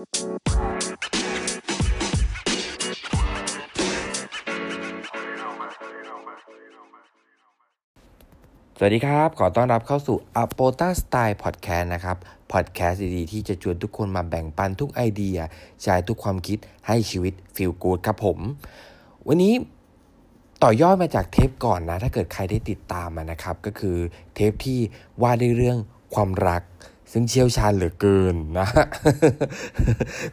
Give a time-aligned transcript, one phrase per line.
[0.00, 0.06] สวั
[8.88, 12.16] สดีครับ ขอต้อนรับเข้าสู่ a p o t a Style Podcast นะครับ
[12.52, 15.38] พอดแคสต์ดีๆ ที่จะชวนทุกคนมาแบ่งปันทุกไอเดีย
[15.82, 18.38] ใช้ทุกความคิดให้ชีวิตฟีลกูดครับผม
[19.28, 19.54] วันนี้
[20.62, 23.96] ต่อยอดมาจากเทปก่อนนะ ถ้าเกิดใครได้ติดตามมานะครับ ก็คือ
[24.34, 24.78] เทปที่
[25.22, 25.78] ว่าด้วยเรื่อง
[26.14, 26.62] ความรัก
[27.12, 28.68] ซึ่งเชี่ยวชาญเหลือเกินนะ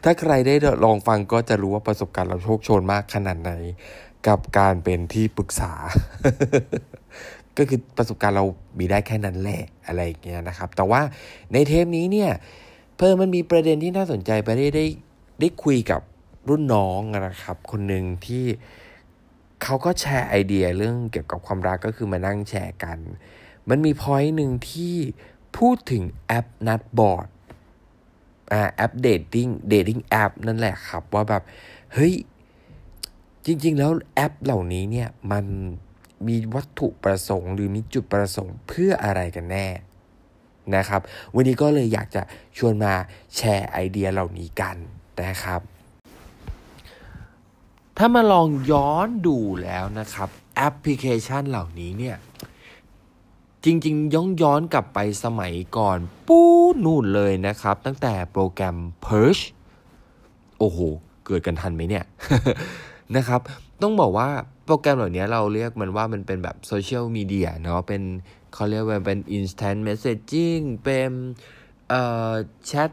[0.04, 0.54] ถ้าใครได้
[0.84, 3.52] ลองฟังก็จะรู้ว่าประสบการณ์เราโชคโชนมากขนาดไหน
[4.28, 5.72] กับการเป็นที่ปรึกษา
[7.56, 8.44] ก็คือประสบการณ์เรา
[8.78, 11.00] มีได้แค่นั้นแหละอะไรอย่างเงี้ยนะครับ แต่ว่า
[11.52, 12.30] ในเทปนี้เนี่ย
[12.98, 14.84] เพิ่มมันมีประเด็นที่น่าสนใจไปได้ได้
[15.40, 16.00] ได้คุยกับ
[16.48, 18.44] รุ่นน้องนะครับ คนหนึ่งที่
[19.62, 22.98] เขาก็แชร์ไอเดียเรื่องเกี่ยวกับความรักก็คือมานั่งแชร์กัน
[23.68, 24.94] มันมี point หนึ่งที่
[25.58, 27.28] พูดถึงแอปนัดบอร์ด
[28.52, 31.42] อ่าแอป dating dating แอปนั่นแหละครับ ว่าแบบ
[31.94, 32.14] เฮ้ย
[33.46, 35.44] จริง ๆ แล้วแอปเหล่านี้เนี่ยมัน
[36.26, 39.66] มีวัตถุประสงค์หรือมีจุดประสงค์เพื่ออะไรกันแน่
[40.76, 41.00] นะครับ
[41.34, 42.22] วันนี้ก็เลยอยากจะ
[42.58, 42.92] ชวนมา
[43.36, 44.76] แชร์ไอเดียเหล่านี้กัน
[45.24, 45.60] นะครับ
[47.98, 52.16] ถ้ามาลองย้อนดูแล้วนะครับ แอปพลิเคชันเหล่านี้เนี่ย
[53.64, 56.48] จริงๆ ย้อนย้อนกลับไปสมัยก่อนปู้
[56.84, 59.42] นู่นเลยนะครับ ตั้งแต่โปรแกรม Purge
[60.58, 60.78] โอ้โห
[61.26, 62.04] เกิดกันทันไหมเนี่ย
[63.16, 63.40] นะครับ
[63.82, 64.28] ต้องบอกว่า
[64.64, 68.02] โปรแกรมเหล่านี้เราเรียกมันว่ามันเป็นแบบโซเชียลมีเดียเนาะเป็น
[68.54, 71.10] เขาเรียกว่าเป็น instant messaging เป็น
[71.88, 72.32] เอ่อ
[72.66, 72.90] แชท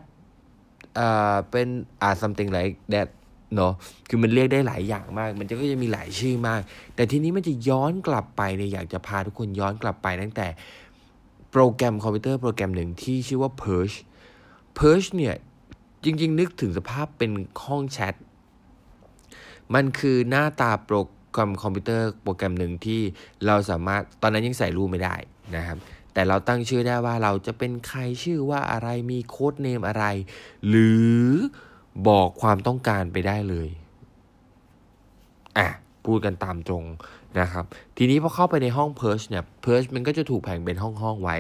[0.96, 1.68] เอ่อเป็น
[2.02, 3.10] อ่า something like that
[3.56, 3.74] เนาะ
[4.10, 6.62] คือมันเรียกได้หลายอย่างมาก มันจะก็จะมีหลายชื่อมาก
[6.96, 10.48] แต่ทีนี้มันจะย้อนกลับไปเนี่ยอยากจะพาทุกคนย้อนกลับไปตั้งแต่
[11.52, 13.98] โปรแกรมคอมพิวเตอร์โปรแกรมหนึ่งที่ชื่อว่า Purge
[14.78, 15.36] Purge เนี่ย
[16.04, 17.32] จริง ๆ นึกถึงสภาพเป็น
[17.66, 18.16] ห้องแชท
[19.74, 20.98] มันคือหน้าตาโปร
[21.32, 23.02] แกรมคอมพิวเตอร์โปรแกรมหนึ่งที่
[23.46, 25.16] เราสามารถตอนนั้นยังใส่รูปไม่ได้
[25.56, 25.78] นะครับ
[26.14, 30.06] แต่เราตั้งชื่อได้ว่าเราจะเป็นใครชื่อว่าอะไรมีโค้ดเนมอะไร
[30.68, 31.22] หรือ
[32.08, 33.70] บอกความต้องการไปได้เลย
[35.58, 35.68] อะ
[36.06, 36.84] พูดกันตามตรง
[37.40, 37.66] นะครับ
[37.98, 41.38] ทีนี้พอเข้าไปในห้อง Purge เนี่ย Purge มันก็จะถูกแบ่งเป็นห้องห้องไว้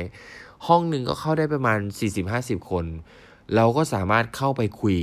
[0.67, 1.79] ห้องหนึ่งก็เข้าได้ประมาณ
[2.25, 2.85] 40-50 คน
[3.55, 4.97] เราก็สามารถเข้าไปคุย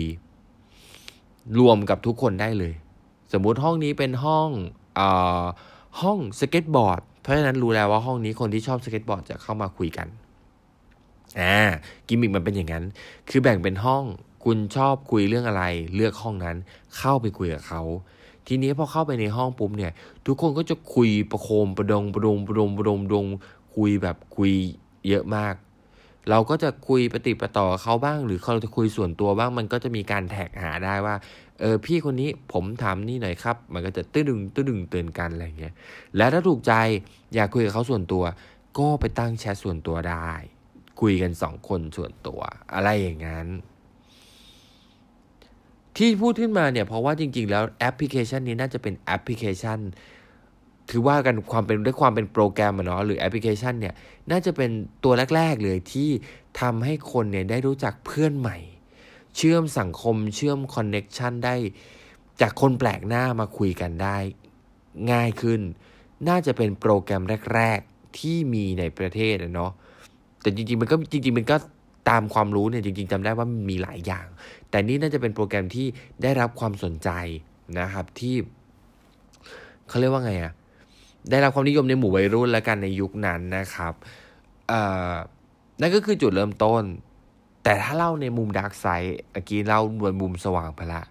[1.60, 2.74] รวมกับทุกคนได้เลย
[3.32, 4.48] สมมุติห้องนี้เป็นห้อง
[4.98, 5.00] อ
[6.00, 10.08] ห้องสเก็ตบอร์ดเพราะฉะนั้นรู้แล้วว่าห้องนี้คนที่ชอบสเก็ตบอร์ดจะเข้ามาคุยกัน
[11.40, 11.56] อ่า
[12.06, 12.84] กิมมิกมันเป็นอย่างนั้น
[13.30, 14.04] คือแบ่งเป็นห้อง
[14.44, 15.64] คุณชอบคุยเรื่องอะไร
[15.94, 16.56] เลือกห้องนั้น
[16.98, 17.82] เข้าไปคุยกับเขา
[18.46, 19.92] ทีนี้พอเข้าไปในห้องปุ๊บเนี่ย
[20.26, 23.26] ทุกคนก็จะคุยประโคมประดงประดงประดงประดงประดง
[23.76, 24.52] คุยแบบคุย
[25.08, 25.54] เยอะมาก
[26.30, 31.14] เราก็จะคุยปฏิปต่อเขาบ้าง หรือเขาจะคุยส่วนตัวบ้างมันก็จะมีการแท็กหาได้ว่า
[31.60, 35.74] เออพี่คนนี้ผมถามนี่หน่อยครับ มันก็จะตื้อดึงตื้อดึงเตือนกันอะไรเงี้ย
[36.16, 36.72] และถ้าถูกใจ
[37.34, 38.24] อยากคุยกับเขาส่วนตัว
[38.78, 40.30] ก็ไปตั้งแชทส่วนตัวได้
[41.00, 42.40] คุยกันสองคนส่วนตัว
[42.74, 43.46] อะไรอย่างนั้น
[45.96, 49.78] ที่พูดขึ้นมาเนี่ยเพราะว่าจริง ๆ แล้วแอปพลิเคชันนี้น่าจะเป็นแอปพลิเคชัน
[50.90, 53.94] ถือว่ากันความเป็นด้วยความเป็นโปรแกรมเนาะหรือแอปพลิเคชันเนี่ย
[54.30, 54.70] น่าจะเป็น
[55.04, 56.10] ตัวแรก ๆ เลยที่
[56.60, 58.56] ทำให้คนเนี่ยได้รู้จักเพื่อนใหม่
[59.36, 61.54] เชื่อมสังคมเชื่อม connection ได้
[62.40, 64.16] จากคนแปลกหน้ามาคุยกันได้
[65.12, 65.60] ง่ายขึ้น
[66.28, 67.22] น่าจะเป็นโปรแกรม
[67.54, 69.72] แรก ๆ ที่มีในประเทศนะเนาะ
[70.40, 71.56] แต่จริงๆมันก็จริงๆมันก็
[72.08, 74.26] ตามความรู้เนี่ยจริงๆจำได้ว่ามีหลายอย่าง
[74.70, 75.86] แต่นี่น่าจะเป็นโปรแกรมที่
[76.22, 77.10] ได้รับความสนใจ
[77.80, 78.36] นะครับที่
[79.88, 80.52] เขาเรียกว่าไงอะ
[81.30, 83.94] ได้รับความนิยมในหมู่วัยรุ่นและกันในยุคนั้นนะครับ
[85.80, 86.82] นั่นก็คือจุดเริ่มต้น
[87.64, 91.02] แต่ถ้าเล่าในมุม dark side เมื่อกี้เล่าบนมุมสว่างไปละ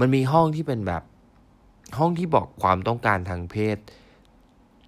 [0.00, 1.02] มันมีห้องที่เป็นแบบ
[1.98, 3.78] ห้องที่บอกความต้องการทางเพศ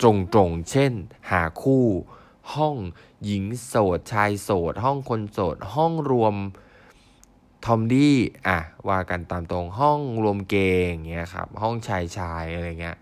[0.03, 0.93] ตรงๆ เช่น
[1.31, 1.85] หาคู่
[2.55, 2.77] ห้อง
[3.25, 6.35] หญิงโสดชายโสด ห้องคนโสด ห้องรวม
[7.65, 8.59] ทอมดี้อะ
[8.89, 12.99] ว่ากันตามตรงห้องรวมเกย์อย่างเงี้ยครับ ห้องชายชายอะไรเงี้ย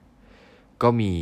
[0.82, 1.12] ก็มี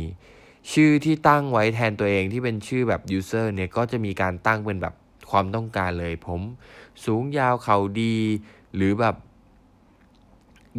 [0.73, 4.93] ชื่อที่ตั้งไว้แทนตัวเองที่เป็นชื่อแบบ user เนี่ยก็จะมีการตั้งเป็นแบบ
[5.31, 6.41] ความต้องการเลยผม
[7.05, 8.15] สูงยาวเขาดี
[8.75, 9.15] หรือแบบ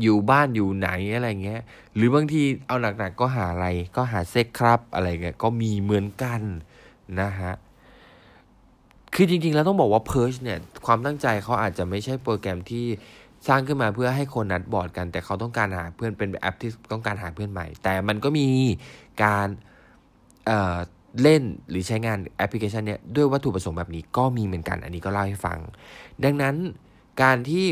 [0.03, 1.63] อยู่บ้านอยู่ไหนอะไรเงี้ย
[1.95, 3.67] หรือบางทีเอาหนักๆก็หาอะไร
[3.97, 6.43] ก็หาเซ็กครับอะไรเงี้ยก็มีเหมือนกัน
[7.21, 7.55] นะฮะ
[9.15, 12.87] คือจริงๆ แล้วต้องบอกว่า Perch เนี่ย ความตั้งใจเขาอาจจะไม่ใช่โปรแกรมที่
[13.49, 18.47] สร้างขึ้นมาเพื่อให้คนนัดบอร์ดกัน แต่เขาต้องการหาเพื่อนเป็นแอปที่ต้องการหาเพื่อนใหม่ แต่มันก็มี
[19.23, 19.49] การ
[20.47, 25.59] เล่นหรือใช้งานแอปพลิเคชันเนี้ยด้วยวัตถุประสงค์แบบนี้ก็มีเหมือนกัน อันนี้ก็เล่าให้ฟัง
[26.25, 26.55] ดังนั้น
[27.23, 27.67] การที่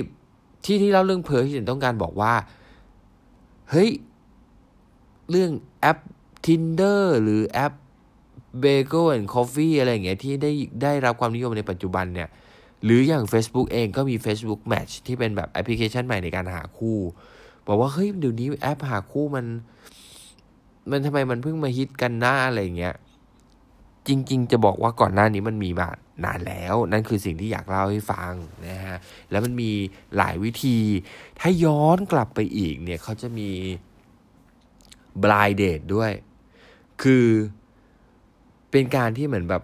[0.65, 2.35] ที่ที่เล่าเรื่อง Pirch ที่ฉันต้องการบอกว่า
[3.71, 3.91] เฮ้ย
[5.31, 5.51] เรื่อง
[5.81, 5.99] แอป
[6.47, 7.73] Tinder หรือแอป
[8.65, 10.53] Bagel and Coffee อะไรอย่างเงี้ยที่ได้
[10.83, 12.29] ได้รับความนิยมในปัจจุบันเนี่ย
[12.85, 16.99] หรืออย่าง Facebook เองก็มี Facebook Match ที่เป็นแบบแอปพลิเคชันใหม่ในการหาคู่
[17.67, 19.47] บอกว่า เฮ้ย เดี๋ยวนี้แอปหาคู่มัน
[20.91, 22.95] มันทำไมมันเพิ่งมาฮิตกันหน้าอะไรอย่างเงี้ย
[24.09, 25.89] จริง ๆ จะบอกว่าก่อนหน้านี้มันมีมา
[26.25, 28.33] นานแล้ว นั่นคือสิ่งที่อยากเล่าให้ฟัง
[28.69, 28.99] นะฮะ
[29.31, 29.71] แล้วมันมี
[30.17, 30.79] หลายวิธี
[31.41, 33.51] ถ้าย้อนกลับไปอีกเนี่ยเขาจะมี
[35.23, 36.13] blind date ด้วย
[37.03, 37.27] คือ
[38.73, 39.63] เป็นการที่เหมือนแบบ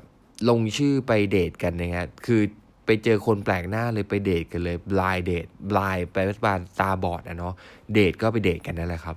[0.49, 2.41] ลงชื่อไปเดทกันนะฮะคือ
[2.87, 7.55] ไปเจอคนแปลกหน้าเลยไปเดทกันเลย blind date blind ไปรัฐบาลตาบอดอะเนาะ
[7.93, 9.17] เดทก็ไปเดทกันนั่นแหละครับ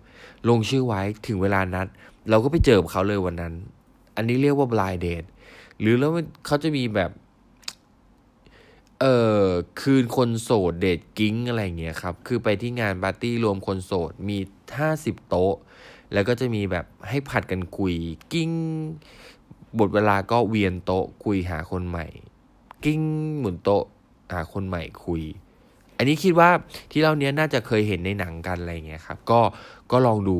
[0.50, 1.88] ลงชื่อไว้ถึงเวลานัด
[2.30, 3.54] เราก็ไปเจอเขาเลยวันนั้น
[4.16, 5.28] อันนี้เรียกว่า blind date
[5.80, 6.12] หรือแล้ว
[6.46, 7.12] เขาจะมีแบบ
[9.00, 9.46] เอ่อ
[9.82, 14.38] คืนคนโสดเดทกิ้งอะไรเงี้ยครับ คือไปที่งานปาร์ตี้รวมคนโสดมี
[14.78, 15.56] ห้าสิบโต๊ะ
[16.14, 17.96] แล้วก็จะมีแบบให้ผัดกันคุย
[18.34, 18.52] กิ้ง
[19.80, 22.06] บทเวลาก็เวียนโต๊ะคุยหาคนใหม่
[22.84, 23.02] กิ้ง
[23.40, 23.84] หมุนโต๊ะ
[24.34, 25.22] หาคนใหม่คุย
[25.98, 26.50] อันนี้คิดว่า
[26.92, 29.42] ที่เราเนี้ยน่าจะเคยเห็นในหนังกันอะไรเงี้ยครับ ก็
[29.92, 30.40] ก็ลองดู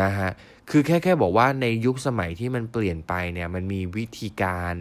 [0.00, 0.30] นะฮะ
[0.70, 4.74] คือแค่แค่บอกว่าในยุคสมัยที่มันเปลี่ยนไปเนี่ยมันมีวิธีการ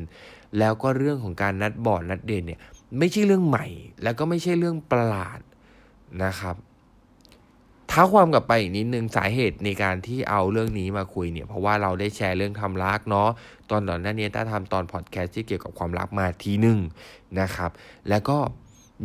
[0.59, 2.59] แล้วก็เรื่องของการนัดบอร์ดนัดเดทเนี่ย
[2.99, 3.65] ไม่ใช่เรื่องใหม่
[4.03, 5.39] แล้วก็ไม่ใช่เรื่องประหลาด
[6.23, 6.55] นะครับ
[7.95, 13.29] ท้าความกลับไปอีกนิดนึงสาเหตุในการที่เอาเรื่องนี้มาคุยเนี่ยเพราะว่าเราได้แชร์เรื่องทำรักเนาะ
[13.69, 16.79] ตอนตอนนั้นเนี่ยถ้าทำตอนพอดแคสต์ที่เกี่ยวกับความรักมาทีหนึ่ง
[17.39, 17.71] นะครับ
[18.09, 18.37] แล้วก็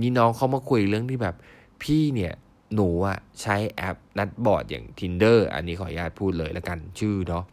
[0.01, 1.37] มีน้องเขามาคุยเรื่องที่แบบ
[1.83, 2.35] พี่เนี่ย
[2.75, 7.45] หนูอะใช้แอปนัดบอร์ดอย่าง tinder อันนี้ขออนุญาตพูดเลยล้วกันชื่อเนาะ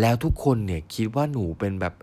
[0.00, 1.94] แล้วทุกคนเนี่ยคิดว่าหนูเป็นแบบ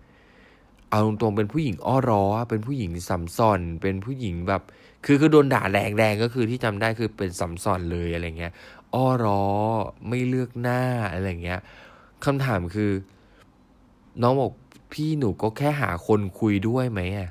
[0.90, 4.62] เอาตรงๆเป็นผู้หญิงอ้อร้อเป็นผู้หญิงสัมซอนเป็นผู้หญิงแบบ
[5.04, 8.52] คือคือโดนด่าแรงแรงก็คือที่จำได้คือเป็นสัมซอนเลยอะไรเงี้ย
[8.94, 9.44] อ้อร้อ
[10.08, 10.80] ไม่เลือกหน้า
[11.12, 11.60] อะไรเงี้ย
[12.24, 12.90] คำถามคือ
[14.22, 14.52] น้องบอก
[14.92, 17.30] พี่หนูก็แค่หาคนคุยด้วยไหมอะ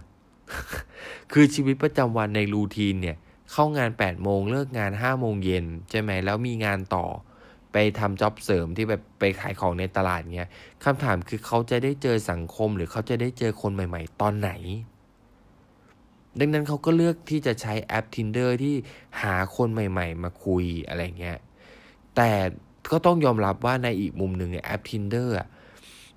[1.31, 3.17] คือชีวิตประจำวันในรูทีนเนี่ย
[3.51, 7.05] เข้างาน8ปดโมงเลิกงาน5้าโมงเย็นใช่ไหมแล้วมีงานต่อ
[7.71, 10.49] ไปทำจ็อบเสริมที่แบบไปขายของในตลาดเงี้ย
[10.83, 14.51] คำถามคือเขาจะได้เจอสังคมหรือเขาจะได้เจอคนใหม่ ๆ ตอนไหน
[16.39, 18.75] ดังนั้นเขาก็เลือกที่จะใช้แอป Tinder ที่
[19.21, 21.39] หาคนใหม่ ๆ มาคุยอะไรเงี้ย
[22.15, 22.31] แต่
[22.91, 25.29] ก็ต้องยอมรับว่าในอีกมุมหนึ่งเนี่ยแอป Tinder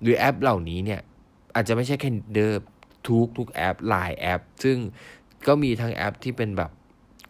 [0.01, 1.01] หรือแอปเหล่านี้เนี่ย
[1.55, 2.51] อาจจะไม่ใช่แค่ Tinder
[3.07, 4.77] ทุกทุกแอปหลายแอป ซึ่ง
[5.47, 6.71] ก็มีทั้งแอปที่เป็นแบบ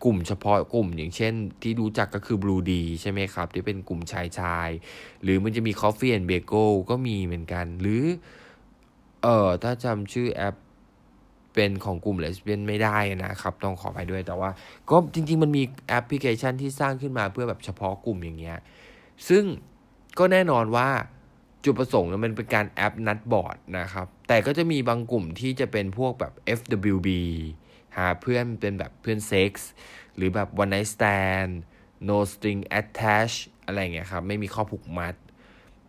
[0.03, 4.69] กลุ่มเฉพาะกลุ่มอย่างเช่น ที่รู้จักก็คือ Blue D ใช่ไหมครับ ที่เป็นกลุ่มชายชาย
[5.23, 8.05] หรือมันจะมี Coffee and b a g e ก็มีเหมือนกัน หรือ
[9.23, 10.55] เออถ้าจำชื่อแอป
[11.57, 14.49] เป็นของกลุ่มเลสเบี้ยนไม่ได้นะครับ ต้องขอไปด้วยแต่ว่า
[14.89, 18.57] ก็จริง ๆ มันมีแอปพลิเคชันที่สร้างขึ้นมาเพื่อแบบเฉพาะกลุ่มอย่างเงี้ย
[19.29, 19.43] ซึ่ง
[20.19, 20.89] ก็แน่นอนว่า
[21.63, 27.09] จุดประสงค์มันเป็นการแอปนัดบอร์ดนะครับ แต่ก็จะมีบางกลุ่มที่จะเป็นพวกแบบ FWB
[27.97, 29.69] หาเพื่อนเป็นแบบเพื่อนเซ็กส์
[30.15, 31.51] หรือแบบ one night stand
[32.07, 35.15] no string attached อะไรเงี้ยครับ ไม่มีข้อผูกมัด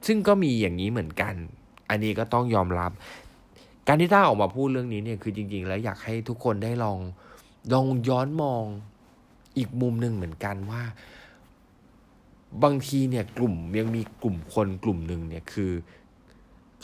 [0.06, 1.34] ซึ่งก็มีอย่างนี้เหมือนกัน
[1.90, 2.92] อันนี้ก็ต้องยอมรับ
[3.88, 6.98] การที่ต้าออกมาพูดเรื่องนี้เนี่ยคือจริง ๆ แล้วอยากให้ทุกคนได้ลอง
[7.72, 8.64] ลองย้อนมอง
[9.56, 10.82] อีกมุมหนึ่งเหมือนกันว่า
[12.62, 15.72] บางทีเนี่ยกลุ่มยังมีกลุ่มคนกลุ่มหนึ่งเนี่ยคือ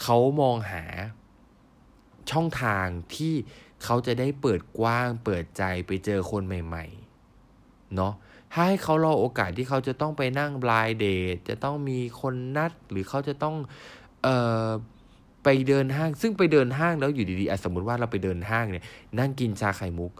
[0.03, 0.85] เขามองหา
[2.31, 3.35] ช่องทางที่
[3.85, 8.13] เขาจะได้เปิดกว้างเปิดใจไปเจอคนใหม่ๆเนาะ
[8.53, 13.57] ถ้าให้เขารอโอกาสที่เขาจะต้องไปนั่งบลายเดทจะต้องมีคนนัดหรือเขาจะต้อง
[14.23, 14.37] เอ่
[14.67, 14.69] อ
[15.45, 18.85] ไปเดินห้าง ซึ่งไปเดินห้างแล้วอยู่ดีๆสมมติว่าเราไปเดินห้างเนี่ย
[19.19, 20.13] นั่งกินชาไข่มุก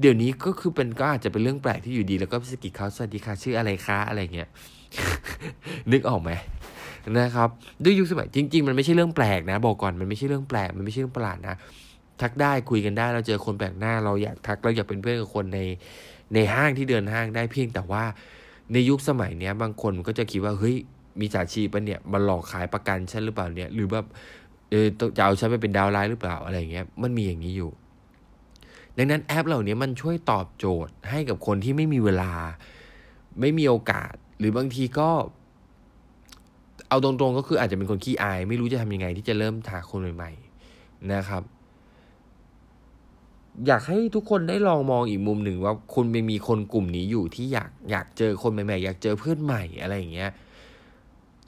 [0.00, 4.48] เดี๋ยวนี้ก็คือเป็นก็อาจจะเป็นเรื่องแปลกที่อยู่ดี แล้วก็พิสกิจเขาสวัสดีค่ะชื่ออะไรคะอะไรเงี้ย
[5.92, 6.30] นึกออกไหม
[7.18, 7.48] นะครับ
[7.84, 11.56] ด้วยยุคสมัยจริง ๆ มันไม่ใช่เรื่องแปลกนะ บอกก่อนมันไม่ใช่เรื่องแปลก มันไม่ใช่เรื่องประหลาดนะ
[12.20, 15.60] ทักได้คุยกันได้เราเจอคนแปลกหน้า เราอยากทักเราอยากเป็นเพื่อนกับคนใน
[16.34, 18.04] ในห้างที่เดินห้างได้เพียงแต่ว่า
[18.72, 20.76] ในยุคสมัยเนี้ยบางคนก็จะคิดว่าเฮ้ย
[21.20, 24.06] มีจ่าชีปะเนี่ยมาหลอกขายประกันฉันหรือเปล่าเนี่ย หรือแบบ
[24.70, 27.70] เออจะเอาฉันไปเป็นดาวไลน์หรือเปล่าอะไรเงี้ยมันมีอย่างนี้อยู่
[28.96, 32.32] ดังนั้นแอปเหล่านี้มันช่วยตอบโจทย์ให้กับคนที่ไม่มีเวลา
[33.40, 35.08] ไม่มีโอกาส หรือบางทีก็
[36.88, 41.42] เอาตรงๆก็คืออาจจะเป็นคนขี้อาย ไม่รู้จะทำยังไงที่จะเริ่มหาคนใหม่ๆนะครับ
[43.66, 50.30] อยากให้ทุกคนได้ลองมองอีกมุมหนึ่งว่าคุณม่มีคนกลุ่มนี้อยู่ที่อยากอยากเจอคนใหม่ๆ อยากเจอเพื่อนใหม่อะไรอย่างเงี้ย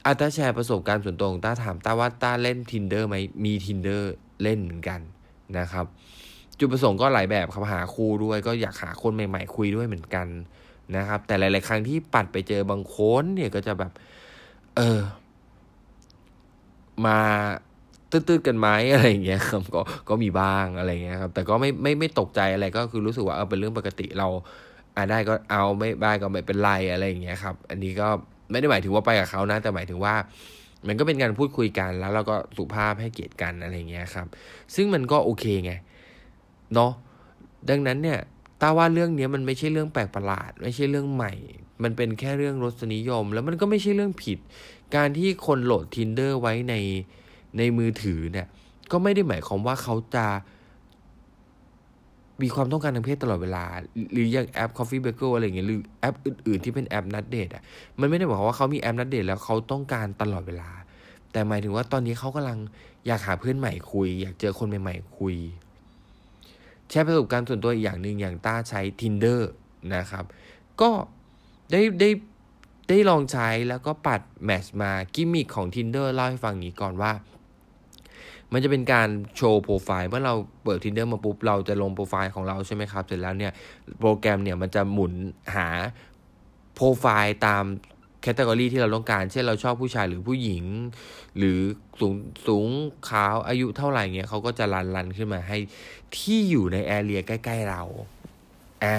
[0.06, 4.02] อาตาแชร์ประสบการณ์ส่วนตัวของต้าถามต้าว่าต้าเล่น tinder ไหมมี tinder
[4.42, 5.00] เล่นเหมือนกัน
[5.58, 5.86] นะครับ
[6.58, 10.26] จุดประสงค์ก็หลายแบบครับหาครูด้วย ก็อยากหาคนใหม่ ๆ คุยด้วยเหมือนกัน
[10.96, 13.92] นะครับ แต่หลาย ๆ ครั้งที่ปัดไปเจอบางคนเนี่ยก็จะแบบ
[14.76, 15.00] เออ
[17.06, 17.18] มา
[18.10, 24.28] ตื้อๆกันไหมอะไรอย่างเงี้ยครับก็ก็มีบ้างอะไรเงี้ยครับ แต่ก็ไม่ไม่ไม่ตกใจอะไรก็คือรู้สึกว่าเออเป็นเรื่องปกติเรา
[24.96, 28.08] อ่าได้ก็เอาไม่ได้ก็ไม่เป็นไรอะไรอย่างเงี้ยครับ อันนี้ก็
[28.50, 30.14] ไม่ได้หมายถึงว่าไปกับเขานะ แต่หมายถึงว่า
[30.86, 34.26] มันก็เป็นการพูดคุยกันแล้วเราก็สุภาพให้เกียรติกันอะไรเงี้ยครับ
[34.74, 35.72] ซึ่งมันก็โอเคไง
[36.74, 36.92] เนาะ
[37.70, 38.18] ดังนั้นเนี่ย
[38.60, 41.32] ต้าว่าเรื่องนี้มันไม่ใช่เรื่องแปลกประหลาด ไม่ใช่เรื่องใหม่
[41.82, 44.38] มันเป็นแค่เรื่องรสนิยม แล้วมันก็ไม่ใช่เรื่องผิด
[44.96, 46.74] การที่คนโหลด tinder ไว้ใน
[47.58, 48.46] ในมือถือเนี่ย
[48.90, 50.26] ก็ไม่ได้หมายความว่าเขาจะ
[52.42, 53.64] มีความต้องการทางเพศตลอดเวลา
[54.12, 57.62] หรืออย่างแอป Coffee b a g e l อะไรเงี้ยหรือแอปอื่นๆที่เป็นแอปนัดเดทอะ
[58.00, 60.70] มันไม่ได้บอกว่าเขามีแอปนัดเดทแล้วเขาต้องการตลอดเวลา
[61.32, 62.58] แต่หมายถึงว่าตอนนี้เขากำลัง
[63.06, 65.36] อยากหาเพื่อนใหม่คุย อยากเจอคนใหม่ๆคุย
[66.88, 69.40] แชร์ประสบการณ์ส่วนตัวอีกอย่างหนึ่งอย่างต้าใช้ tinder
[69.94, 70.24] นะครับ
[70.80, 70.90] ก็
[71.72, 72.10] ได้ได้
[72.88, 77.12] ได้ลองใช้แล้วก็ปัด match มากิมมิคของ Tinder เล่าให้ฟังนี้ก่อนว่า
[78.54, 80.34] มันจะเป็นการโชว์โปรไฟล์เมื่อเรา
[80.64, 83.52] เปิด Tinder มาปุ๊บเราจะลงโปรไฟล์ของเราใช่ไหมครับ เสร็จแล้วเนี่ย
[84.00, 85.12] โปรแกรมเนี่ยมันจะหมุน
[85.54, 85.68] หา
[86.74, 87.64] โปรไฟล์ตาม
[88.22, 90.64] category ที่เราต้องการ เช่นเราชอบผู้ชายหรือผู้หญิง
[91.38, 91.58] หรือ
[92.00, 92.14] สูง
[92.46, 92.66] สูง
[93.08, 95.58] ขาวอายุเท่าไหร่เงี้ยเขาก็จะ run run ขึ้นมาให้
[96.16, 97.82] ที่อยู่ในแอเรียใกล้ ๆเรา
[98.84, 98.96] อ่า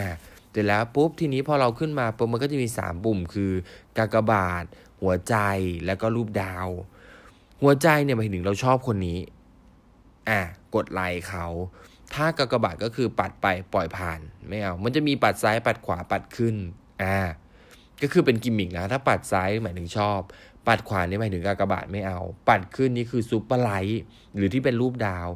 [0.51, 3.51] เสร็จแล้วปุ๊บทีนี้พอเราขึ้นมาปุ๊บมันก็จะมี 3 ปุ่มคือ
[3.97, 4.65] กากบาท
[5.01, 5.35] หัวใจ
[5.85, 6.67] แล้วก็รูปดาว
[7.61, 9.17] หัวใจเนี่ยหมายถึงเราชอบคนนี้
[10.29, 10.41] อะ
[10.75, 11.47] กดไลค์เขา
[12.13, 16.55] ถ้ากากบาทก็คือปัดไปปล่อยผ่านไม่เอา มันจะมีปัดซ้ายปัดขวาปัดขึ้น
[17.03, 17.17] อ่า
[18.01, 20.19] ก็คือเป็นกิมมิกนะ ถ้าปัดซ้ายหมายถึงชอบ
[20.67, 24.01] ปัดขวานี่หมายถึงกากบาทไม่เอา ปัดขึ้นนี่คือ super like
[24.35, 25.27] หรือที่เป็นรูปดาว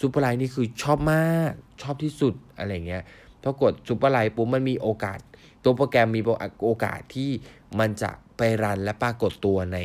[0.00, 1.50] super like นี่คือชอบมาก
[1.82, 3.02] ชอบที่สุดอะไรเงี้ย
[3.42, 5.18] พอกด super like ปุ๊บมันมีโอกาส
[5.64, 6.20] ตัวโปรแกรมมี
[6.64, 7.30] โอกาสที่
[7.78, 9.78] มันจะไป run และปรากฏตัวใน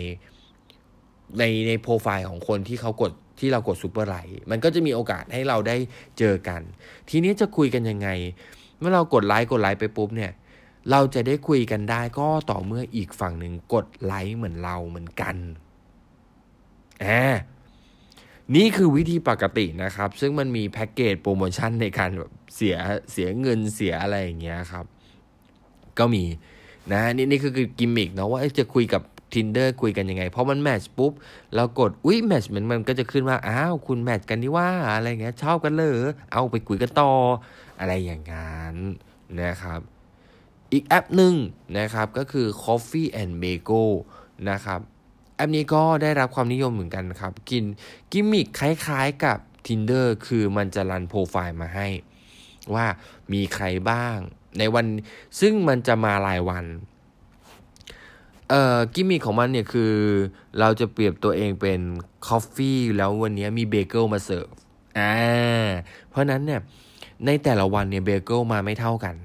[1.40, 5.78] ในในโปรไฟล์ของคนที่เขากด ที่เรากด super like มันก็จะมีโอกาสให้เราได้
[6.20, 6.62] เจอกัน
[7.10, 8.10] ทีนี้จะคุยกันยังไง
[8.80, 10.32] เมื่อเรากดไลค์กดไลค์ไปปุ๊บเนี่ย
[10.92, 15.36] เราจะได้คุยกันได้ก็ต่อเมื่ออีกฝั่งหนึ่งกดไลค์เหมือนเราเหมือนกัน
[17.06, 17.24] อ่า
[18.56, 22.78] นี่คือวิธีปกตินะครับ ซึ่งมันมีแพ็กเกจโปรโมชั่นในการแบบเสีย
[23.12, 24.86] เสียเงินเสียอะไรอย่างเงี้ยครับ
[26.00, 26.24] ก็มี
[26.92, 29.02] นะนี่นี่คือกิมมิกเนาะว่าจะคุยกับ
[29.34, 31.14] tinder คุยกันยังไง เพราะมันแมทช์ปุ๊บ
[31.56, 35.92] เรากด อุ้ยแมทช์มันมันก็จะขึ้นว่า อ้าว คุณแมทช์กันนี่ว่า อะไรเงี้ยชอบกันเลย
[36.34, 37.12] เอาไปคุยกันต่อ
[37.80, 38.76] อะไรอย่างนั้น
[39.42, 39.80] นะครับ
[40.72, 41.34] อีกแอปหนึ่ง
[41.78, 43.92] นะครับ ก็คือ Coffee and Bagel
[44.50, 44.80] นะครับ
[45.36, 47.64] แอปนี้ก็ได้รับความนิยมเหมือนกันครับ กิน
[48.12, 51.88] กิมมิคคล้ายๆกับ Tinder คือมันจะ run โปรไฟล์มาให้
[52.74, 52.86] ว่า
[53.34, 54.18] มีใครบ้าง
[54.58, 54.86] ในวัน
[55.40, 56.66] ซึ่งมันจะมารายวัน
[58.52, 59.94] เอ่อกิมมิคของมันเนี่ยคือ
[60.60, 61.80] เราจะเปรียบตัวเองเป็น
[62.28, 64.48] coffee แล้ววันนี้มีเบเกิลมาเสิร์ฟ
[65.00, 65.14] อ่า
[66.10, 66.62] เพราะนั้นเนี่ย
[67.26, 69.16] ในแต่ละวันเนี่ยเบเกิลมาไม่เท่ากัน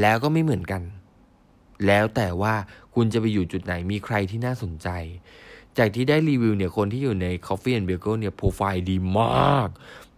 [0.00, 0.82] แล้วก็ไม่เหมือนกัน
[1.86, 2.54] แล้วแต่ว่า
[2.94, 4.88] คุณจะไปอยู่จุดไหนมีใครที่น่าสนใจ
[5.78, 9.68] จากที่ได้รีวิวเนี่ยคนที่อยู่ใน Coffee and Bagel เนี่ยโปรไฟล์ดีมาก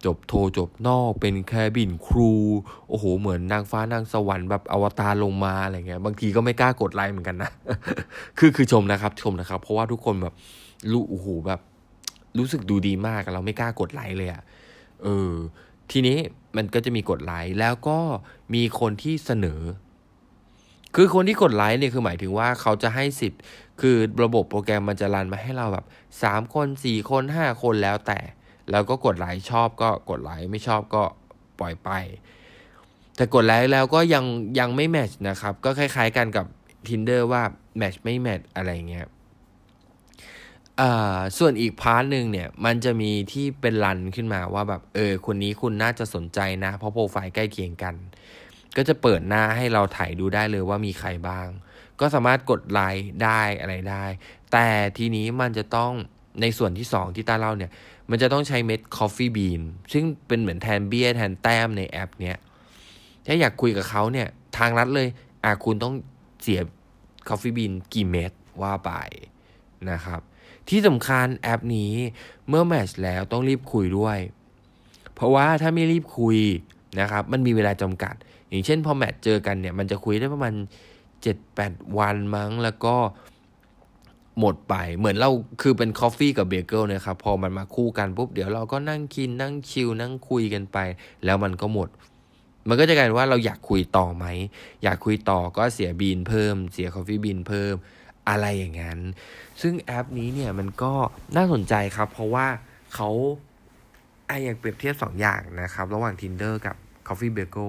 [0.04, 2.32] จบโทจบนอกเป็นแคบินครู
[2.88, 7.50] โอ้โห เหมือนนางฟ้านางสวรรค์แบบอวตารลงมาอะไรเงี้ย บางทีก็ไม่กล้ากดไลค์เหมือนกันนะ
[8.38, 10.34] คือคือชมนะครับชมนะครับ เพราะว่าทุกคนแบบ
[10.90, 11.60] รู้โอ้โหแบบ
[12.38, 14.42] รู้สึกดูดีมากเราไม่กล้ากดไลค์เลยอะ
[15.02, 15.32] เออ
[15.90, 16.18] ทีนี้
[16.56, 17.98] มันก็จะมีกดไลค์แล้วก็
[18.54, 19.60] มีคนที่เสนอ
[20.96, 23.40] คือคนที่กดไลค์เนี่ยคือหมายถึงว่าเขาจะให้สิทธ์
[23.80, 25.86] คือระบบโปรแกรมมันจะรันมาให้เราแบบ
[26.22, 28.18] สามคนสี่คนห้าคนแล้วแต่
[28.72, 31.02] แล้วก็กดไลค์ชอบก็กดไลค์ไม่ชอบก็
[31.58, 31.90] ปล่อยไป
[33.16, 34.24] แต่กดไลค์แล้วก็ยัง
[34.58, 36.46] ยังไม่แมทช์นะครับ ก็คล้ายๆกันกับ
[36.86, 37.42] Tinder ว่า
[37.76, 39.06] แมทช์ไม่แมทช์อะไรเงี้ย
[41.38, 47.94] ส่วนอีก part หนึ่งเนี่ย มันจะมีที่เป็น run ขึ้นมาว่าแบบเออคนนี้คุณน่าจะสนใจนะ เพราะโปรไฟล์ใกล้เคียงกัน
[48.76, 51.48] ก็จะเปิดหน้าให้เราถ่ายดูได้เลยว่ามีใครบ้าง
[52.00, 54.04] ก็สามารถกดไลค์ได้อะไรได้
[54.52, 54.66] แต่
[54.98, 55.92] ทีนี้มันจะต้อง
[56.40, 57.70] ในส่วนที่ 2 ที่ตาเล่าเนี่ย
[58.10, 62.38] มันจะต้องใช้เม็ด coffee bean ซึ่งเป็นเหมือนแทนเบี้ยแทนแต้มในแอปเนี้ย
[63.26, 65.08] ถ้าอยากคุยกับเขาเนี่ย ทางลัดเลย
[65.44, 65.94] อะคุณต้อง
[66.42, 66.60] เสีย
[67.28, 68.90] coffee bean กี่เม็ดว่าไป
[69.90, 70.20] นะครับ
[70.68, 71.92] ที่สำคัญแอปนี้
[72.48, 74.18] เมื่อ match แล้วต้องรีบคุยด้วย
[75.14, 76.38] เพราะว่าถ้าไม่รีบคุย
[77.00, 78.14] นะครับ มันมีเวลาจำกัด
[78.48, 80.54] อย่างเช่นพอ match เจอกันเนี่ย มันจะคุยได้ประมาณ
[81.24, 82.94] 7-8 วันมั้งแล้วก็
[84.40, 85.30] หมดไปเหมือนเรา
[85.62, 90.78] คือเป็น coffee กับเบเกิลนะครับพอมันมาคู่กันปุ๊บเดี๋ยวเราก็นั่งกินนั่ง chill นั่งคุยกันไป
[91.24, 91.88] แล้วมันก็หมด
[92.68, 94.26] มันก็จะกลายว่าเราอยากคุยต่อไหม
[94.82, 97.74] อยากคุยต่อก็เสีย bean เพิ่ม เสีย coffee bean เพิ่ม
[98.28, 98.98] อะไรอย่างนั้น
[99.62, 100.92] ซึ่งแอปนี้เนี่ยมันก็
[101.36, 102.46] น่าสนใจครับ เพราะว่า
[102.94, 103.10] เขา
[104.26, 107.66] ไออยากเปรียบเทียบสองอย่างนะครับ ระหว่าง Tinder กับ Coffee b a g e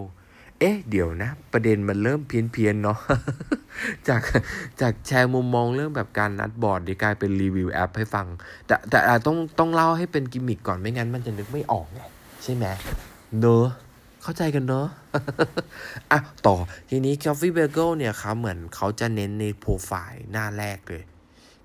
[0.63, 2.99] เอ๊ะ เดี๋ยวนะ ประเด็นมันเริ่มเพี้ยนเพียนเนาะ
[4.07, 4.21] จาก
[4.81, 8.27] จากแชร์มุมมองเรื่องแบบการนัดบอร์ดดีกลายเป็นรีวิวแอปให้ฟัง
[8.67, 11.99] แต่แต่ต้องต้องเล่าให้เป็นกิมมิคก่อนไม่งั้นมันจะนึกไม่ออกไง
[12.43, 12.65] ใช่ไหม
[13.39, 13.65] เนอะ
[14.23, 14.87] เข้าใจกันเนอะ
[16.11, 16.55] อะต่อ
[16.89, 21.03] ทีนี้ Coffee Bagel เนี่ยครับเหมือนเขาจะเน้นในโปรไฟล์หน้าแรกเลย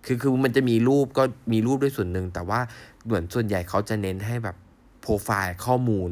[0.05, 2.61] คือคือมันจะมีรูปก็มีรูปด้วยส่วนหนึ่ง แต่ว่า
[3.05, 4.57] เหมือนส่วนใหญ่เขาจะเน้นให้แบบ
[5.01, 6.11] โปรไฟล์ข้อมูล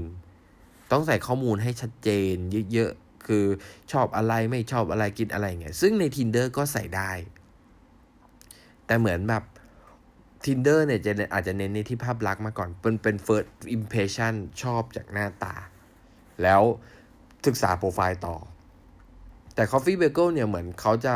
[0.93, 2.35] ต้องใส่ข้อมูลให้ชัดเจน
[2.73, 3.45] เยอะๆ คือ
[3.93, 7.11] ชอบอะไรไม่ชอบอะไรกินอะไรเงี้ย ซึ่งใน Tinder ก็ใส่ได้
[8.87, 9.43] แต่เหมือนแบบ
[10.45, 15.55] Tinder เนี่ยจะอาจจะเน้นในที่ภาพลักษณ์มาก่อน เป็นเป็น first impression ชอบจากหน้าตา
[16.43, 16.63] แล้ว
[17.47, 18.37] ศึกษาโปรไฟล์ต่อ
[19.55, 21.15] แต่ Coffee Bagel เนี่ยเหมือนเขาจะ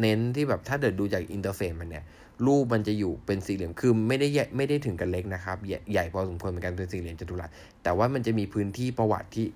[0.00, 2.04] เน้นที่แบบถ้าเดินดูจาก interface มันเนี่ย
[2.46, 7.50] รูปมันจะอยู่เป็นสี่เหลี่ยมคือไม่ได้ใหญ่ไม่ได้ถึงกับเล็กนะครับใหญ่ใหญ่พอสมควรเหมือนกันเป็นสี่เหลี่ยมจัตุรัส
[7.82, 9.46] แต่ว่ามันจะมีพื้นที่ประวัติที่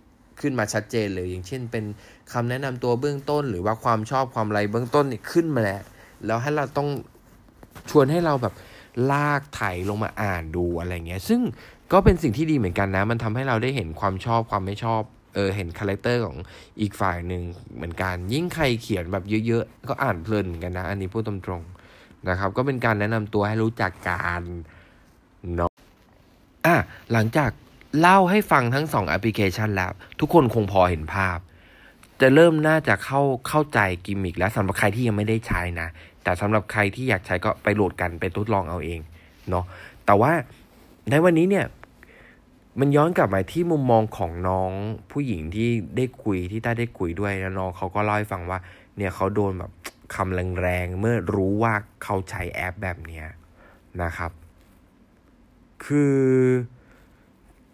[0.40, 1.84] ขึ้นมาชัดเจนเลย อย่างเช่น เป็น
[2.32, 5.82] คำแนะนำตัวเบื้องต้น หรือว่าความชอบความไรเบื้องต้นนี่ขึ้นมาแล้ว
[6.26, 6.88] แล้วให้เราต้อง
[7.90, 8.54] ชวนให้เราแบบ
[9.12, 11.40] ลากไถลงมาอ่านดูอะไรเงี้ย ซึ่ง
[11.92, 15.02] ก็เป็นสิ่งที่ดีเหมือนกันนะ มันทำให้เราได้เห็นความชอบความไม่ชอบ
[15.34, 16.38] เออ เห็น character ของ
[16.80, 17.42] อีกฝ่ายหนึ่ง
[17.74, 21.77] เหมือนกัน ยิ่งใครเขียนแบบเยอะๆ ก็อ่านเพลินกันนะ อันนี้พูดตรงๆ
[22.28, 24.42] นะครับ ก็เป็นการแนะนำตัวให้รู้จักกัน
[25.54, 25.70] เนาะ
[26.66, 26.76] อะ
[27.12, 27.50] หลังจาก
[28.00, 31.38] เล่าให้ฟังทั้งสองแอปพลิเคชันแล้ว ทุกคนคงพอเห็นภาพ
[32.20, 35.88] จะเริ่มน่าจะเข้าเข้าใจกิมมิคแล้วสำหรับใครที่ยังไม่ได้ใช้นะ
[36.22, 39.00] แต่สำหรับใครที่อยากใช้ก็ไปโหลดกันไปทดลองเอาเอง
[39.50, 39.64] เนาะ
[40.06, 40.32] แต่ว่า
[41.10, 41.66] ในวันนี้เนี่ย
[42.80, 44.70] มันย้อนกลับมาที่มุมมองของน้อง
[45.12, 48.58] ผู้หญิงที่ได้คุยที่ต้าได้คุยด้วยแล้วน้องเขาก็เล่าให้ฟังว่า
[48.96, 49.70] เนี่ยเขาโดนแบบ
[50.14, 53.26] คำแรงๆ เมื่อรู้ว่าเขาใช้แอปแบบเนี้ย
[54.02, 54.32] นะครับ
[55.84, 56.18] คือ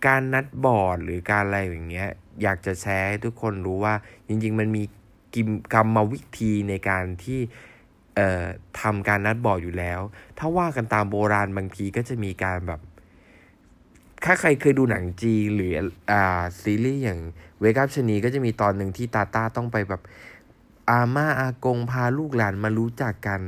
[0.06, 2.10] การนัดบอร์ดหรือการอะไรอย่างเงี้ย
[2.42, 3.94] อยากจะแชร์ให้ทุกคนรู้ว่า
[4.28, 4.82] จริง ๆ มันมี
[5.34, 7.40] กิมกรรมวิธีในการที่
[8.16, 8.44] เอ่อ
[8.80, 10.00] ทำการนัดบอร์ดอยู่แล้ว
[10.38, 12.80] ถ้าว่ากันตามโบราณบางทีก็จะมีการแบบ
[14.24, 15.72] ถ้าใครเคยดูหนังจีหรือ
[16.10, 17.20] อ่าซีรีส์อย่าง
[17.60, 20.02] เวกัพชนีก็จะมีตอนหนึ่งที่ตาตาต้องไปแบบ
[20.90, 23.40] อาม่าอากงพาลูกหลานมารู้จักกัน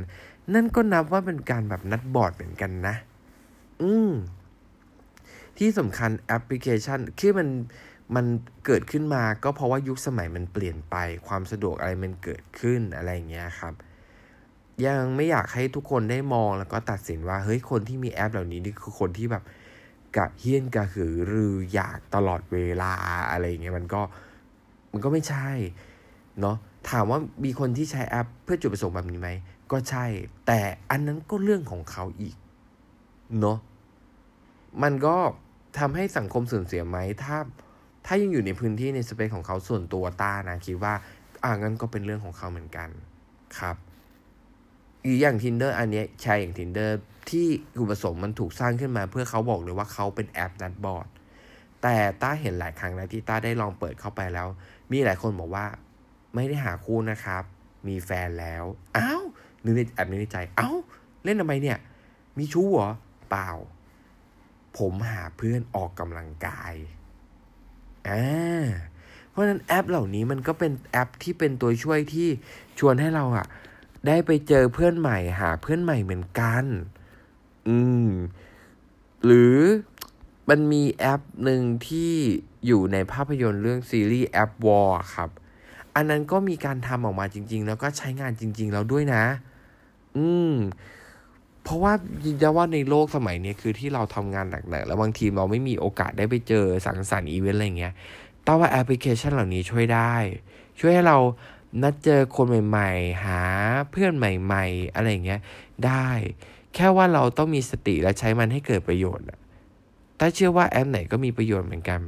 [0.53, 2.95] นั่นก็นับว่าเป็นการแบบนัดบอร์ดเหมือนกันนะ
[3.81, 4.11] อืม
[5.57, 7.47] ที่สำคัญแอปพลิเคชันที่มัน
[8.15, 8.25] มัน
[8.65, 10.95] เกิดขึ้นมาก็เพราะว่ายุคสมัยมันเปลี่ยนไป
[11.27, 13.73] ความสะดวกอะไรมันเกิดขึ้นอะไรอย่างเงี้ยครับ
[14.85, 19.43] ยังไม่อยากให้ทุกคนได้มองแล้วก็ตัดสินว่าเฮ้ยคนที่มีแอปเหล่านี้นี่คือคนที่แบบ
[20.17, 22.93] กระเหี้ยนกระหือรืออยากตลอดเวลา
[23.31, 24.01] อะไรอย่างเงี้ยมันก็
[24.91, 25.49] มันก็ไม่ใช่
[26.41, 26.57] เนาะ
[26.89, 29.29] ถามว่ามีคนที่ใช้แอปเพื่อจุดประสงค์แบบนี้ไหม
[29.71, 30.05] ก็ใช่
[30.47, 30.59] แต่
[30.91, 32.35] อันนั้นก็เรื่องของเขาอีก
[33.39, 33.57] เนาะ
[34.83, 35.15] มันก็
[35.79, 37.37] ทำให้สังคมเสื่อมเสียไหม ถ้า
[38.05, 40.93] ถ้ายังอยู่ในพื้นที่ในสเปซของเขาส่วนตัวต้านะ คิดว่า
[41.43, 42.89] อ่างั้นก็เป็นเรื่องของเขาเหมือนกัน
[43.59, 43.75] ครับ
[45.05, 46.89] อีกอย่าง tinder อันนี้ใช้อย่าง tinder
[47.29, 47.47] ที่
[47.79, 51.07] อุปสมมันถูกสร้างขึ้นมา เพื่อเขาบอกเลยว่าเขาเป็นแอปนัดบอร์ด
[51.81, 54.47] แต่ต้าเห็นหลายครั้งแล้วที่ต้าได้ลองเปิดเข้าไปแล้ว
[54.91, 55.65] มีหลายคนบอกว่า
[56.35, 57.43] ไม่ได้หาคู่นะครับ
[57.87, 58.63] มีแฟนแล้ว
[58.97, 59.23] อ้าว
[59.63, 60.71] นึกในแอบนึกในใจเอ้า
[61.23, 61.77] เล่นทำไมเนี่ย
[62.37, 62.89] มีชู้เหรอ
[63.29, 63.49] เปล่า
[64.77, 66.73] ผมหาเพื่อนออกกำลังกาย
[68.07, 68.65] อ่า
[69.29, 72.29] เพราะฉะนั้นแอปเหล่านี้มันก็เป็นแอปที่เป็นตัวช่วยที่
[72.79, 73.45] ชวนให้เราอะ
[74.07, 76.65] ได้ไปเจอเพื่อนใหม่ หาเพื่อนใหม่เหมือนกัน
[77.67, 78.09] อืม
[79.25, 79.55] หรือ
[80.49, 82.13] มันมีแอปหนึ่งที่
[82.65, 85.29] อยู่ในภาพยนตร์เรื่องซีรีส์ App War ครับ
[85.97, 89.23] อันนั้นก็มีการทำออกมาจริง ๆ แล้วก็ใช้งานจริง ๆ แล้วด้วยนะ
[90.17, 90.53] อืม
[91.63, 97.93] เพราะว่าจริงๆว่าในโลกสมัยนี้คือที่เราทำงานหนักๆแล้วบางทีเราไม่มีโอกาสได้ไปเจอสังสรรค์อีเวนต์อะไรเงี้ย
[98.43, 100.13] แต่ว่าแอปพลิเคชันเหล่านี้ช่วยได้
[100.79, 101.17] ช่วยให้เรา
[101.81, 103.41] นัดเจอคนใหม่ ๆ หา
[103.91, 105.41] เพื่อนใหม่ ๆ อะไรเงี้ย
[105.85, 106.07] ได้
[106.75, 109.39] แค่ว่าเราต้องมีสติและใช้มันให้เกิดประโยชน์อะ
[110.19, 112.01] ถ้าเชื่อว่าแอปไหนก็มีประโยชน์เหมือนกัน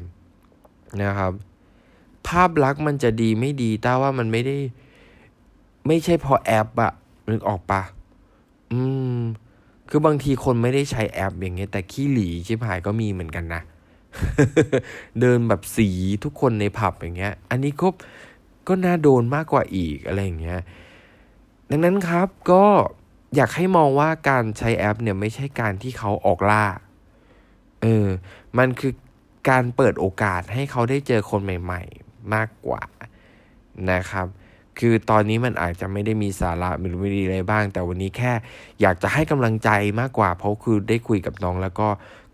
[1.02, 1.34] นะครับ
[2.30, 4.58] ภาพลักษณ์มันจะดีไม่ดีแต่ว่ามันไม่ได้
[5.88, 6.92] ไม่ใช่พอแอปอะ
[7.30, 7.82] นึกออกปะ
[8.72, 8.80] อื
[9.20, 9.20] ม
[9.90, 13.62] คือบางทีคนไม่ได้ใช้แอปอย่างเงี้ย แต่ขี้หลีชิบหายก็มีเหมือนกันนะ
[15.20, 15.90] เดินแบบสี
[16.24, 17.88] ทุกคนในผับอย่างเงี้ย อันนี้ก็
[18.68, 20.60] ก็น่าโดนมากกว่าอีกอะไรอย่างเงี้ย
[21.70, 22.66] ดังนั้นครับก็
[23.36, 26.66] อยากให้มองว่าการใช้แอปเนี่ยไม่ใช่การที่เขาออกล่า
[27.82, 28.08] เออ
[28.58, 28.94] มันคือ
[29.50, 32.82] การเปิดโอกาสให้เขาได้เจอคนใหม่ ๆ มากกว่า
[33.92, 34.28] นะครับ
[34.80, 38.32] คือตอนนี้มันอาจจะไม่ได้มีสาระหรือไม่ดีอะไรบ้าง แต่วันนี้แค่
[38.82, 41.88] อยากจะให้กำลังใจมากกว่า เพราะคือได้คุยกับน้องแล้วก็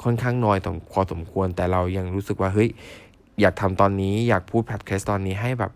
[0.04, 0.58] ค่อนข้างน้อย
[0.92, 2.70] พอสมควร แต่เรายังรู้สึกว่าเฮ้ย
[3.42, 5.72] อยากทำตอนนี้อยากพูดแพดแคสตอนนี้ให้แบบ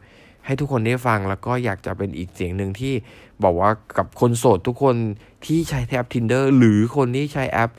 [0.45, 2.93] ให้ทุกคนได้ฟังแล้วก็อยากจะเป็นอีกเสียงหนึ่งที่
[3.43, 4.95] บอกว่ากับคนโสดทุกคน
[5.45, 7.71] ที่ใช้แอป Tinder หรือคนที่ใช้แอป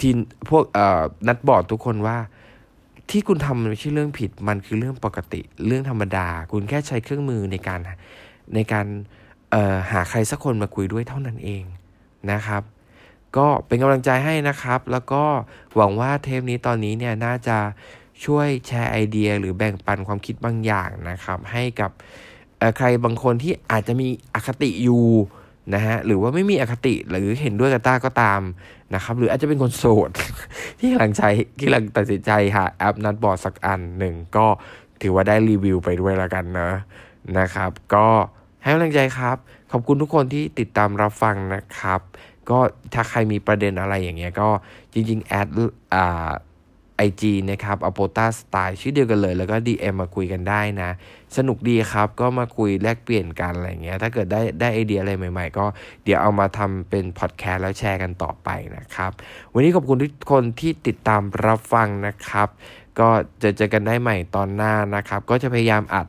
[0.00, 0.16] ทิน
[0.50, 2.18] พวกเอ่อนัดบอร์ดทุกคนว่า
[3.10, 7.80] ที่คุณทำมันไม่ใช่เรื่องผิด มันคือเรื่องปกติ เรื่องธรรมดา คุณแค่ใช้เครื่องมือในการ
[8.54, 8.86] ในการ
[9.90, 11.64] หาใครสักคนมาคุยด้วยเท่านั้นเอง
[12.32, 12.62] นะครับ
[13.36, 15.22] ก็เป็นกำลังใจให้นะครับ แล้วก็
[15.76, 17.58] หวังว่าเทปนี้ตอนนี้เนี่ยน่าจะ
[18.24, 21.90] ช่วยแชร์ไอเดีย หรือแบ่งปันความคิดบางอย่างนะครับ ให้กับ
[22.76, 25.06] ใครบางคนที่อาจจะมีอคติอยู่
[25.74, 28.40] นะฮะหรือว่าไม่มีอคติหรือเห็นด้วยกับต้าก็ตาม
[28.94, 30.10] นะครับ หรืออาจจะเป็นคนโสด
[30.78, 34.46] ที่กำลังใช้ที่กำลังตัดสินใจหาแอปนัดบอร์ดสักอันหนึ่งก็
[35.02, 36.70] ถือว่าได้รีวิวไปด้วยแล้วกันนะ
[37.38, 38.06] นะครับ ก็
[38.62, 39.36] ให้กำลังใจครับ
[39.72, 42.00] ขอบคุณทุกคนที่ติดตามรับฟังนะครับ
[42.50, 42.58] ก็
[42.94, 44.48] ถ้าใครมีประเด็นอะไรอย่างเงี้ยก็
[44.92, 45.48] จริงๆแอด
[45.94, 46.30] อ่า
[46.98, 50.90] ไอจีนะครับอโปต้าสไตล์ชื่อเดียวกันเลย แล้วก็ DM มาคุยกันได้นะ
[51.36, 55.64] สนุกดีครับก็มาคุยแลกเปลี่ยนกันอะไรเงี้ยถ้าเกิดได้ได้ไอเดียอะไรใหม่ๆ ก็
[56.04, 59.10] เดี๋ยวเอามาทำเป็นพอดแคสต์แล้วแชร์กันต่อไปนะครับ
[59.52, 62.48] วันนี้ขอบคุณทุกคนที่ติดตามรับฟังนะครับ
[63.00, 63.08] ก็
[63.42, 66.06] จะเจอกันได้ใหม่ตอนหน้านะครับ ก็จะพยายามอัด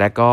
[0.00, 0.30] แล้วก็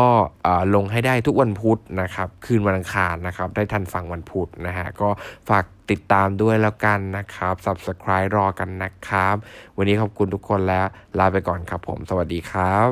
[0.74, 5.08] ลงให้ได้ทุกวันพุธนะครับ คืนวันอังคารนะครับ ได้ทันฟังวันพุธนะฮะ ก็
[5.48, 9.36] ฝาก ติดตามด้วยแล้วกันนะครับ subscribe รอกันนะครับ
[9.76, 10.86] วันนี้ขอบคุณทุกคนแล้ว
[11.18, 12.88] ลาไปก่อนครับผม สวัสดีครับ